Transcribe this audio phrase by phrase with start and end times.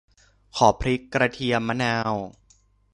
[0.55, 2.13] ขอพริก กระเทียม มะนาว